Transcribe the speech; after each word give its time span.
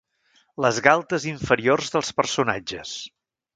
Les 0.65 0.79
galtes 0.87 1.27
inferiors 1.33 1.93
dels 1.99 2.11
personatges. 2.23 2.97